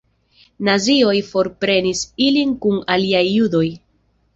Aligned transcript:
Nazioj 0.69 1.13
forprenis 1.29 2.03
ilin 2.31 2.59
kun 2.67 2.85
aliaj 2.97 3.25
judoj. 3.31 3.67